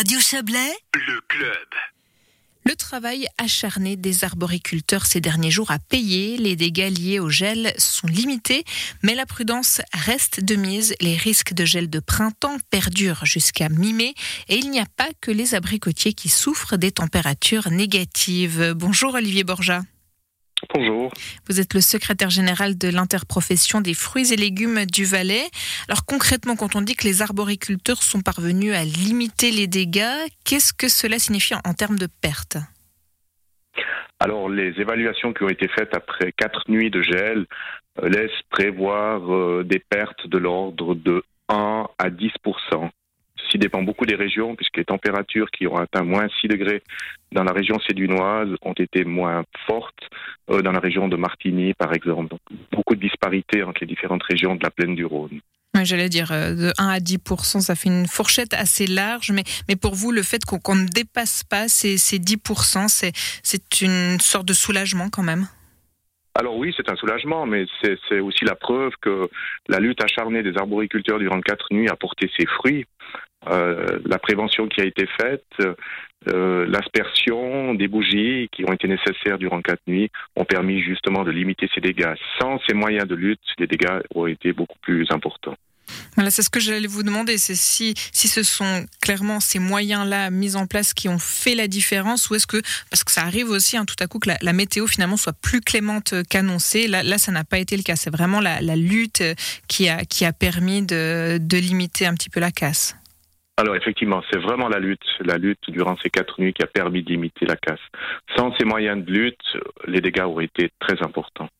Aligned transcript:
Radio 0.00 0.18
Chablais, 0.18 0.72
le 0.94 1.20
club. 1.28 1.68
Le 2.64 2.74
travail 2.74 3.26
acharné 3.36 3.96
des 3.96 4.24
arboriculteurs 4.24 5.04
ces 5.04 5.20
derniers 5.20 5.50
jours 5.50 5.70
a 5.70 5.78
payé. 5.78 6.38
Les 6.38 6.56
dégâts 6.56 6.90
liés 6.90 7.18
au 7.18 7.28
gel 7.28 7.74
sont 7.76 8.06
limités, 8.06 8.64
mais 9.02 9.14
la 9.14 9.26
prudence 9.26 9.82
reste 9.92 10.42
de 10.42 10.56
mise. 10.56 10.94
Les 11.02 11.18
risques 11.18 11.52
de 11.52 11.66
gel 11.66 11.90
de 11.90 12.00
printemps 12.00 12.56
perdurent 12.70 13.26
jusqu'à 13.26 13.68
mi-mai 13.68 14.14
et 14.48 14.56
il 14.56 14.70
n'y 14.70 14.80
a 14.80 14.86
pas 14.96 15.10
que 15.20 15.30
les 15.30 15.54
abricotiers 15.54 16.14
qui 16.14 16.30
souffrent 16.30 16.78
des 16.78 16.92
températures 16.92 17.70
négatives. 17.70 18.72
Bonjour 18.74 19.12
Olivier 19.12 19.44
Borja. 19.44 19.82
Bonjour. 20.72 21.12
Vous 21.48 21.60
êtes 21.60 21.74
le 21.74 21.80
secrétaire 21.80 22.30
général 22.30 22.78
de 22.78 22.88
l'interprofession 22.88 23.80
des 23.80 23.94
fruits 23.94 24.32
et 24.32 24.36
légumes 24.36 24.84
du 24.86 25.04
Valais. 25.04 25.48
Alors 25.88 26.04
concrètement, 26.04 26.54
quand 26.54 26.76
on 26.76 26.80
dit 26.80 26.94
que 26.94 27.04
les 27.04 27.22
arboriculteurs 27.22 28.02
sont 28.02 28.20
parvenus 28.20 28.74
à 28.74 28.84
limiter 28.84 29.50
les 29.50 29.66
dégâts, 29.66 30.28
qu'est-ce 30.44 30.72
que 30.72 30.88
cela 30.88 31.18
signifie 31.18 31.54
en 31.64 31.74
termes 31.74 31.98
de 31.98 32.06
pertes? 32.20 32.58
Alors, 34.20 34.50
les 34.50 34.78
évaluations 34.78 35.32
qui 35.32 35.44
ont 35.44 35.48
été 35.48 35.66
faites 35.68 35.96
après 35.96 36.30
quatre 36.32 36.64
nuits 36.68 36.90
de 36.90 37.00
gel 37.00 37.46
euh, 38.02 38.08
laissent 38.08 38.42
prévoir 38.50 39.34
euh, 39.34 39.64
des 39.64 39.78
pertes 39.78 40.26
de 40.26 40.36
l'ordre 40.36 40.94
de 40.94 41.24
1 41.48 41.86
à 41.98 42.10
10 42.10 42.30
Ceci 43.50 43.58
dépend 43.58 43.82
beaucoup 43.82 44.06
des 44.06 44.14
régions, 44.14 44.54
puisque 44.54 44.76
les 44.76 44.84
températures 44.84 45.50
qui 45.50 45.66
ont 45.66 45.76
atteint 45.76 46.04
moins 46.04 46.28
6 46.40 46.46
degrés 46.46 46.82
dans 47.32 47.42
la 47.42 47.52
région 47.52 47.80
sédunoise 47.80 48.48
ont 48.62 48.74
été 48.74 49.04
moins 49.04 49.42
fortes 49.66 50.08
euh, 50.50 50.62
dans 50.62 50.70
la 50.70 50.78
région 50.78 51.08
de 51.08 51.16
Martigny, 51.16 51.74
par 51.74 51.92
exemple. 51.92 52.28
Donc, 52.28 52.40
beaucoup 52.70 52.94
de 52.94 53.00
disparités 53.00 53.64
entre 53.64 53.80
les 53.80 53.88
différentes 53.88 54.22
régions 54.22 54.54
de 54.54 54.62
la 54.62 54.70
plaine 54.70 54.94
du 54.94 55.04
Rhône. 55.04 55.40
J'allais 55.82 56.08
dire 56.08 56.30
euh, 56.30 56.54
de 56.54 56.72
1 56.78 56.88
à 56.88 57.00
10 57.00 57.18
ça 57.60 57.74
fait 57.74 57.88
une 57.88 58.06
fourchette 58.06 58.54
assez 58.54 58.86
large, 58.86 59.32
mais, 59.32 59.42
mais 59.68 59.74
pour 59.74 59.94
vous, 59.94 60.12
le 60.12 60.22
fait 60.22 60.44
qu'on 60.44 60.76
ne 60.76 60.86
dépasse 60.86 61.42
pas 61.42 61.66
ces, 61.66 61.98
ces 61.98 62.18
10% 62.18 62.86
c'est 63.42 63.80
une 63.82 64.20
sorte 64.20 64.46
de 64.46 64.52
soulagement 64.52 65.08
quand 65.10 65.24
même? 65.24 65.46
Alors 66.36 66.56
oui, 66.56 66.72
c'est 66.76 66.88
un 66.88 66.96
soulagement, 66.96 67.44
mais 67.44 67.66
c'est 67.82 68.20
aussi 68.20 68.44
la 68.44 68.54
preuve 68.54 68.92
que 69.00 69.28
la 69.68 69.80
lutte 69.80 70.02
acharnée 70.02 70.44
des 70.44 70.56
arboriculteurs 70.56 71.18
durant 71.18 71.40
quatre 71.40 71.66
nuits 71.72 71.88
a 71.88 71.96
porté 71.96 72.30
ses 72.38 72.46
fruits. 72.46 72.86
Euh, 73.48 73.98
la 74.04 74.18
prévention 74.18 74.68
qui 74.68 74.80
a 74.80 74.84
été 74.84 75.06
faite, 75.20 75.44
euh, 76.28 76.66
l'aspersion 76.66 77.74
des 77.74 77.88
bougies 77.88 78.48
qui 78.52 78.64
ont 78.68 78.72
été 78.72 78.86
nécessaires 78.86 79.38
durant 79.38 79.62
quatre 79.62 79.80
nuits 79.86 80.10
ont 80.36 80.44
permis 80.44 80.82
justement 80.82 81.24
de 81.24 81.30
limiter 81.30 81.68
ces 81.74 81.80
dégâts. 81.80 82.14
Sans 82.38 82.60
ces 82.68 82.74
moyens 82.74 83.08
de 83.08 83.14
lutte, 83.14 83.40
les 83.58 83.66
dégâts 83.66 84.00
auraient 84.14 84.32
été 84.32 84.52
beaucoup 84.52 84.78
plus 84.82 85.06
importants. 85.10 85.56
Voilà, 86.14 86.30
c'est 86.30 86.42
ce 86.42 86.50
que 86.50 86.60
j'allais 86.60 86.86
vous 86.86 87.02
demander, 87.02 87.38
c'est 87.38 87.54
si, 87.54 87.94
si 88.12 88.28
ce 88.28 88.42
sont 88.42 88.86
clairement 89.00 89.40
ces 89.40 89.58
moyens-là 89.58 90.30
mis 90.30 90.54
en 90.54 90.66
place 90.66 90.92
qui 90.92 91.08
ont 91.08 91.18
fait 91.18 91.54
la 91.54 91.66
différence, 91.66 92.30
ou 92.30 92.34
est-ce 92.34 92.46
que, 92.46 92.60
parce 92.90 93.02
que 93.02 93.10
ça 93.10 93.22
arrive 93.22 93.48
aussi 93.48 93.76
hein, 93.76 93.84
tout 93.84 93.96
à 93.98 94.06
coup 94.06 94.18
que 94.18 94.30
la, 94.40 94.52
météo 94.52 94.86
finalement 94.86 95.16
soit 95.16 95.32
plus 95.32 95.60
clémente 95.60 96.14
qu'annoncée, 96.28 96.86
là, 96.86 97.18
ça 97.18 97.32
n'a 97.32 97.44
pas 97.44 97.58
été 97.58 97.76
le 97.76 97.82
cas, 97.82 97.96
c'est 97.96 98.10
vraiment 98.10 98.40
la, 98.40 98.60
lutte 98.76 99.22
qui 99.66 99.88
a, 99.88 100.04
qui 100.04 100.24
a 100.24 100.32
permis 100.32 100.82
de, 100.82 101.38
de 101.40 101.56
limiter 101.58 102.06
un 102.06 102.14
petit 102.14 102.30
peu 102.30 102.38
la 102.38 102.52
casse. 102.52 102.99
Alors 103.60 103.76
effectivement, 103.76 104.22
c'est 104.30 104.38
vraiment 104.38 104.70
la 104.70 104.78
lutte, 104.78 105.04
la 105.20 105.36
lutte 105.36 105.68
durant 105.68 105.94
ces 106.02 106.08
quatre 106.08 106.40
nuits 106.40 106.54
qui 106.54 106.62
a 106.62 106.66
permis 106.66 107.02
de 107.02 107.10
limiter 107.10 107.44
la 107.44 107.56
casse. 107.56 107.80
Sans 108.34 108.56
ces 108.56 108.64
moyens 108.64 109.04
de 109.04 109.12
lutte, 109.12 109.58
les 109.86 110.00
dégâts 110.00 110.22
auraient 110.22 110.46
été 110.46 110.70
très 110.78 111.02
importants. 111.02 111.50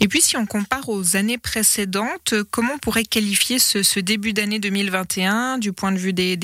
Et 0.00 0.08
puis 0.08 0.20
si 0.20 0.36
on 0.36 0.46
compare 0.46 0.88
aux 0.88 1.14
années 1.14 1.38
précédentes, 1.38 2.34
comment 2.50 2.72
on 2.74 2.78
pourrait 2.78 3.04
qualifier 3.04 3.60
ce, 3.60 4.00
début 4.00 4.32
d'année 4.32 4.58
2021 4.58 5.58
du 5.58 5.72
point 5.72 5.92
de 5.92 5.98
vue 5.98 6.12
des, 6.12 6.34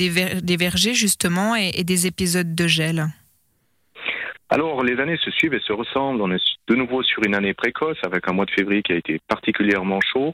vergers 0.57 0.93
justement 0.93 1.57
et 1.57 1.83
des 1.83 2.07
épisodes 2.07 2.55
de 2.55 2.67
gel? 2.67 3.07
Alors, 4.49 4.83
les 4.83 4.99
années 4.99 5.17
se 5.17 5.31
suivent 5.31 5.55
et 5.55 5.59
se 5.59 5.73
ressemblent. 5.73 6.21
On 6.21 6.31
est 6.31 6.41
de 6.67 6.75
nouveau 6.75 7.01
sur 7.01 7.23
une 7.23 7.33
année 7.33 7.55
précoce 7.55 7.97
avec 8.03 8.29
un 8.29 8.33
mois 8.33 8.45
de 8.45 8.51
février 8.51 8.83
qui 8.83 8.93
a 8.93 8.95
été 8.95 9.19
particulièrement 9.27 9.99
chaud 10.01 10.33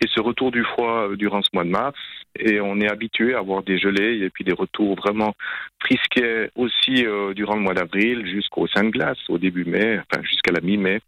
et 0.00 0.06
ce 0.08 0.20
retour 0.20 0.52
du 0.52 0.62
froid 0.62 1.08
durant 1.16 1.42
ce 1.42 1.48
mois 1.52 1.64
de 1.64 1.70
mars. 1.70 1.98
Et 2.38 2.60
on 2.60 2.80
est 2.80 2.88
habitué 2.88 3.34
à 3.34 3.38
avoir 3.38 3.62
des 3.62 3.78
gelées 3.78 4.20
et 4.22 4.30
puis 4.30 4.44
des 4.44 4.52
retours 4.52 4.96
vraiment 4.96 5.34
frisquets 5.80 6.50
aussi 6.54 7.04
euh, 7.04 7.34
durant 7.34 7.54
le 7.54 7.62
mois 7.62 7.74
d'avril 7.74 8.26
jusqu'au 8.26 8.66
sein 8.68 8.84
de 8.84 8.90
glace 8.90 9.18
au 9.28 9.38
début 9.38 9.64
mai, 9.64 10.00
enfin 10.00 10.22
jusqu'à 10.22 10.52
la 10.52 10.60
mi-mai. 10.60 11.00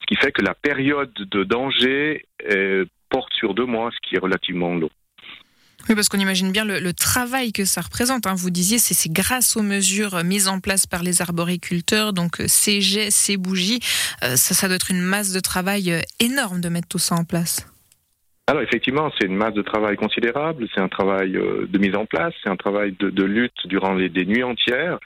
Ce 0.00 0.06
qui 0.06 0.16
fait 0.16 0.32
que 0.32 0.42
la 0.42 0.54
période 0.54 1.12
de 1.14 1.44
danger 1.44 2.26
euh, 2.50 2.84
porte 3.10 3.32
sur 3.34 3.54
deux 3.54 3.66
mois, 3.66 3.90
ce 3.90 4.08
qui 4.08 4.16
est 4.16 4.20
relativement 4.20 4.74
long. 4.74 4.90
Oui, 5.88 5.94
parce 5.94 6.08
qu'on 6.08 6.18
imagine 6.18 6.52
bien 6.52 6.64
le, 6.64 6.92
travail 6.92 7.52
que 7.52 7.64
ça 7.64 7.80
représente. 7.80 8.26
Hein. 8.26 8.34
Vous 8.36 8.50
disiez, 8.50 8.78
c'est 8.78 9.10
grâce 9.10 9.56
aux 9.56 9.62
mesures 9.62 10.22
mises 10.22 10.48
en 10.48 10.60
place 10.60 10.86
par 10.86 11.02
les 11.02 11.22
arboriculteurs, 11.22 12.12
donc 12.12 12.40
euh, 12.40 12.44
ces 12.46 12.80
jets, 12.82 13.10
ces 13.10 13.36
bougies, 13.36 13.80
ça, 14.20 14.66
doit 14.66 14.76
être 14.76 14.90
une 14.90 15.00
masse 15.00 15.32
de 15.32 15.40
travail 15.40 16.02
énorme 16.20 16.60
de 16.60 16.68
mettre 16.68 16.88
tout 16.88 16.98
ça 16.98 17.14
en 17.14 17.24
place. 17.24 17.66
Alors 18.48 18.62
effectivement, 18.62 19.12
c'est 19.18 19.26
une 19.26 19.36
masse 19.36 19.52
de 19.52 19.60
travail 19.60 19.96
considérable, 19.96 20.66
c'est 20.74 20.80
un 20.80 20.88
travail 20.88 21.32
de 21.32 21.78
mise 21.78 21.94
en 21.94 22.06
place, 22.06 22.32
c'est 22.42 22.48
un 22.48 22.56
travail 22.56 22.96
de, 22.98 23.22
lutte 23.22 23.66
durant 23.66 23.94
des 23.94 24.24
nuits 24.24 24.42
entières. 24.42 24.98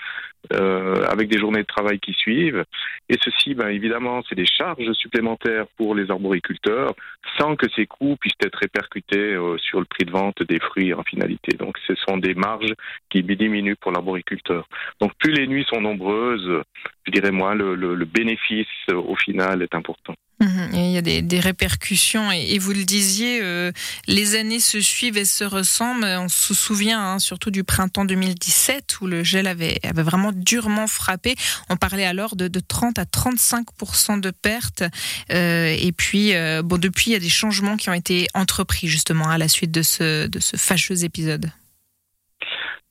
Euh, 0.53 1.05
avec 1.09 1.29
des 1.29 1.39
journées 1.39 1.61
de 1.61 1.67
travail 1.67 2.01
qui 2.01 2.13
suivent. 2.15 2.65
Et 3.09 3.17
ceci, 3.23 3.55
ben, 3.55 3.69
évidemment, 3.69 4.23
c'est 4.29 4.35
des 4.35 4.45
charges 4.45 4.93
supplémentaires 4.95 5.67
pour 5.77 5.95
les 5.95 6.11
arboriculteurs, 6.11 6.95
sans 7.39 7.55
que 7.55 7.67
ces 7.77 7.87
coûts 7.87 8.17
puissent 8.17 8.35
être 8.45 8.59
répercutés 8.59 9.35
euh, 9.35 9.57
sur 9.59 9.79
le 9.79 9.87
prix 9.87 10.05
de 10.05 10.11
vente 10.11 10.43
des 10.43 10.59
fruits 10.59 10.93
en 10.95 11.05
finalité. 11.05 11.57
Donc, 11.57 11.79
ce 11.87 11.95
sont 11.95 12.17
des 12.17 12.35
marges 12.35 12.75
qui 13.09 13.23
diminuent 13.23 13.77
pour 13.77 13.93
l'arboriculteur. 13.93 14.67
Donc, 15.01 15.13
plus 15.21 15.33
les 15.33 15.47
nuits 15.47 15.67
sont 15.73 15.81
nombreuses, 15.81 16.63
je 17.07 17.13
dirais 17.13 17.31
moi, 17.31 17.55
le, 17.55 17.77
le 17.77 18.05
bénéfice 18.05 18.67
euh, 18.91 18.97
au 18.97 19.15
final 19.15 19.63
est 19.63 19.75
important. 19.77 20.15
Mhm. 20.43 20.71
il 20.75 20.91
y 20.91 20.99
a 20.99 21.03
des, 21.03 21.41
répercussions 21.41 22.31
et, 22.33 22.59
vous 22.59 22.73
le 22.73 22.85
disiez, 22.85 23.41
euh, 23.43 23.71
les 24.09 24.35
années 24.35 24.61
se 24.61 24.81
suivent 24.81 25.17
et 25.17 25.25
se 25.25 25.45
ressemblent. 25.45 26.05
On 26.05 26.29
se 26.29 26.53
souvient 26.53 27.01
hein, 27.01 27.19
surtout 27.19 27.51
du 27.51 27.65
printemps 27.65 28.05
2017 28.05 29.01
où 29.01 29.07
le 29.07 29.23
gel 29.23 29.47
avait, 29.47 29.79
avait 29.85 30.03
vraiment 30.03 30.33
durement 30.35 30.87
frappé. 30.87 31.37
On 31.69 31.77
parlait 31.77 32.05
alors 32.05 32.35
de, 32.37 32.49
30 32.49 32.99
à 32.99 33.05
35% 33.05 34.21
de 34.21 34.31
pertes. 34.31 34.83
Euh, 35.31 35.77
et 35.79 35.93
puis, 35.93 36.35
euh, 36.35 36.63
bon, 36.63 36.79
depuis, 36.79 37.11
il 37.11 37.13
y 37.15 37.17
a 37.17 37.21
des 37.21 37.29
changements 37.29 37.77
qui 37.77 37.89
ont 37.89 37.95
été 37.95 38.27
entrepris 38.35 38.89
justement 38.89 39.29
à 39.29 39.39
la 39.39 39.49
suite 39.49 39.71
de 39.71 39.83
ce, 39.83 40.27
de 40.27 40.41
ce 40.41 40.57
fâcheux 40.57 41.05
épisode. 41.05 41.51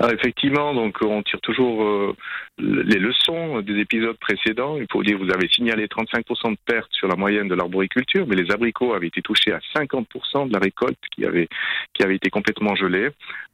Effectivement, 0.10 0.74
donc 0.74 0.98
on 1.02 1.22
tire 1.22 1.42
toujours 1.42 1.84
euh, 1.84 2.16
les 2.58 2.98
leçons 2.98 3.62
des 3.62 3.80
épisodes 3.80 4.18
précédents. 4.18 4.78
Il 4.78 4.88
faut 4.92 5.04
dire, 5.04 5.18
vous 5.20 5.30
avez 5.30 5.48
signalé 5.48 5.86
35% 5.86 6.52
de 6.52 6.58
pertes 6.66 6.92
sur 6.92 7.08
la 7.08 7.16
moyenne 7.16 7.48
de 7.48 7.54
l'arboriculture, 7.54 8.26
mais 8.28 8.36
les 8.36 8.52
abricots 8.52 8.94
avaient 8.94 9.08
été 9.08 9.22
touchés 9.22 9.52
à 9.52 9.60
50% 9.76 10.48
de 10.48 10.54
la 10.54 10.60
récolte 10.60 10.98
qui 11.16 11.26
avait, 11.26 11.48
qui 11.94 12.04
avait 12.04 12.16
été 12.16 12.30
complètement 12.32 12.76
gelée. 12.76 13.10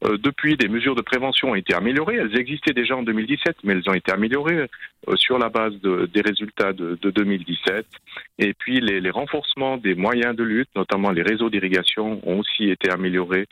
Euh, 0.06 0.18
depuis, 0.18 0.56
des 0.56 0.69
mesures 0.69 0.96
de 0.96 1.02
prévention 1.02 1.52
ont 1.52 1.56
été 1.56 1.74
améliorées. 1.74 2.16
Elles 2.16 2.40
existaient 2.40 2.74
déjà 2.74 2.96
en 2.96 3.03
2017, 3.03 3.58
mais 3.64 3.74
elles 3.74 3.90
ont 3.90 3.94
été 3.94 4.14
améliorées 4.14 4.68
euh, 5.09 5.16
sur 5.16 5.40
la 5.40 5.50
base 5.50 5.74
des 5.81 6.22
résultats 6.22 6.72
de, 6.72 6.97
2017. 7.03 7.85
Et 8.40 8.53
puis, 8.53 8.79
les, 8.79 9.02
les, 9.02 9.09
renforcements 9.09 9.78
des 9.78 9.96
moyens 9.96 10.35
de 10.35 10.44
lutte, 10.44 10.69
notamment 10.75 11.12
les 11.12 11.24
réseaux 11.24 11.50
d'irrigation, 11.50 12.22
ont 12.24 12.40
aussi 12.40 12.69
été 12.69 12.90
améliorés 12.90 13.47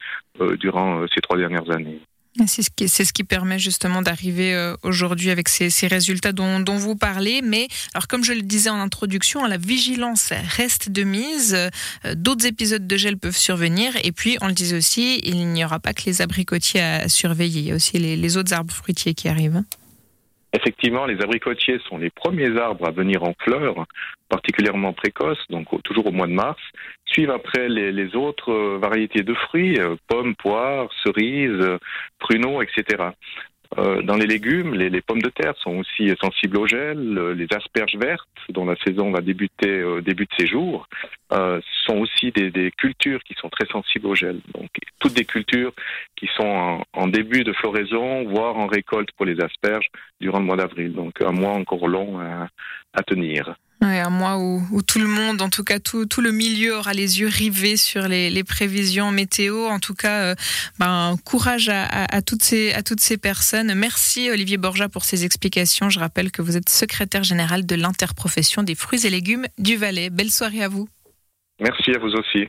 durant 0.59 1.05
ces 1.07 1.21
trois 1.21 1.37
dernières 1.37 1.69
années. 1.71 1.99
C'est 2.47 2.63
ce, 2.63 2.69
qui, 2.69 2.89
ce 2.89 3.13
qui 3.13 3.23
permet 3.23 3.59
justement 3.59 4.01
d'arriver 4.01 4.53
euh, 4.53 4.75
aujourd'hui 4.83 5.29
avec 5.29 5.47
ces, 5.47 5.87
résultats 5.87 6.33
dont, 6.33 6.63
vous 6.75 6.95
parlez. 6.95 7.41
Mais 7.41 7.69
alors, 7.93 8.07
comme 8.07 8.25
je 8.25 8.33
le 8.33 8.41
disais 8.41 8.69
en 8.69 8.79
introduction, 8.79 9.45
la 9.45 9.57
vigilance 9.57 10.33
reste 10.57 10.89
de 10.89 11.03
mise. 11.03 11.53
Euh, 11.53 11.69
d'autres 12.15 12.45
épisodes 12.45 12.85
de 12.85 12.97
gel 12.97 13.17
peuvent 13.17 13.37
survenir. 13.37 13.93
Et 14.03 14.11
puis, 14.11 14.37
on 14.41 14.47
le 14.47 14.53
disait 14.53 14.75
aussi, 14.75 15.19
il 15.23 15.47
n'y 15.47 15.63
aura 15.63 15.79
pas 15.79 15.93
que 15.93 16.03
les 16.05 16.21
abricotiers 16.21 16.81
à 16.81 17.07
surveiller. 17.07 17.61
Il 17.61 17.67
y 17.67 17.71
a 17.71 17.75
aussi 17.75 17.97
les, 17.99 18.17
les 18.17 18.37
autres 18.37 18.53
arbres 18.53 18.73
fruitiers 18.73 19.13
qui 19.13 19.29
arrivent. 19.29 19.63
Effectivement, 20.55 21.05
les 21.05 21.21
abricotiers 21.21 21.79
sont 21.89 21.97
les 21.97 22.09
premiers 22.09 22.57
arbres 22.57 22.87
à 22.87 22.91
venir 22.91 23.23
en 23.23 23.33
fleurs, 23.43 23.85
particulièrement 24.29 24.93
précoces, 24.93 25.45
donc 25.49 25.67
toujours 25.83 26.07
au 26.07 26.11
mois 26.11 26.27
de 26.27 26.31
mars. 26.31 26.61
Suivent 27.05 27.31
après 27.31 27.67
les, 27.67 28.15
autres 28.15 28.53
euh, 28.53 28.77
variétés 28.81 29.21
de 29.21 29.33
fruits, 29.33 29.77
euh, 29.79 29.97
pommes, 30.07 30.33
poires, 30.35 30.87
cerises, 31.03 31.77
pruneaux, 32.19 32.61
etc. 32.61 33.09
Euh, 33.77 34.01
dans 34.01 34.15
les 34.15 34.27
légumes, 34.27 34.73
les, 34.73 35.01
pommes 35.01 35.21
de 35.21 35.29
terre 35.29 35.55
sont 35.57 35.77
aussi 35.77 36.11
sensibles 36.21 36.57
au 36.57 36.67
gel. 36.67 37.15
Les 37.37 37.47
asperges 37.55 37.95
vertes, 37.95 38.27
dont 38.49 38.65
la 38.65 38.75
saison 38.77 39.11
va 39.11 39.21
débuter 39.21 39.83
au 39.83 40.01
début 40.01 40.25
de 40.25 40.33
ces 40.37 40.47
jours, 40.47 40.87
sont 41.31 41.97
aussi 41.97 42.31
des, 42.31 42.71
cultures 42.77 43.23
qui 43.23 43.33
sont 43.35 43.49
très 43.49 43.67
sensibles 43.67 44.07
au 44.07 44.15
gel. 44.15 44.39
Donc, 44.53 44.69
toutes 44.99 45.13
des 45.13 45.25
cultures 45.25 45.73
qui 46.15 46.27
sont 46.35 46.81
en, 46.93 47.07
début 47.07 47.43
de 47.43 47.53
floraison, 47.53 48.23
voire 48.25 48.57
en 48.57 48.67
récolte 48.67 49.11
pour 49.13 49.25
les 49.25 49.39
asperges 49.41 49.89
durant 50.19 50.39
le 50.39 50.45
mois 50.45 50.57
d'avril. 50.57 50.93
Donc, 50.93 51.21
un 51.21 51.31
mois 51.31 51.53
encore 51.53 51.87
long 51.87 52.19
à 52.19 53.03
tenir. 53.03 53.55
Ouais, 53.81 53.99
un 53.99 54.09
mois 54.09 54.37
où, 54.37 54.81
tout 54.81 54.99
le 54.99 55.07
monde, 55.07 55.41
en 55.41 55.49
tout 55.49 55.63
cas 55.63 55.79
tout, 55.79 56.07
le 56.21 56.31
milieu 56.31 56.77
aura 56.77 56.93
les 56.93 57.19
yeux 57.19 57.27
rivés 57.27 57.77
sur 57.77 58.07
les, 58.07 58.43
prévisions 58.43 59.11
météo. 59.11 59.67
En 59.67 59.79
tout 59.79 59.93
cas, 59.93 60.21
euh, 60.21 60.35
ben, 60.79 61.17
courage 61.25 61.69
à, 61.69 61.83
à, 61.83 62.15
à, 62.15 62.21
toutes 62.21 62.43
ces, 62.43 62.71
à 62.73 62.83
toutes 62.83 63.01
ces 63.01 63.17
personnes. 63.17 63.73
Merci 63.75 64.29
Olivier 64.31 64.57
Borja 64.57 64.87
pour 64.87 65.03
ces 65.03 65.25
explications. 65.25 65.89
Je 65.89 65.99
rappelle 65.99 66.31
que 66.31 66.41
vous 66.41 66.55
êtes 66.55 66.69
secrétaire 66.69 67.23
général 67.23 67.65
de 67.65 67.75
l'interprofession 67.75 68.63
des 68.63 68.75
fruits 68.75 69.05
et 69.05 69.09
légumes 69.09 69.45
du 69.57 69.75
Valais. 69.75 70.09
Belle 70.09 70.31
soirée 70.31 70.63
à 70.63 70.69
vous. 70.69 70.87
Merci 71.59 71.91
à 71.91 71.99
vous 71.99 72.13
aussi. 72.13 72.47